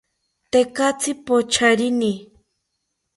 [0.51, 2.11] Tekatzi pocharini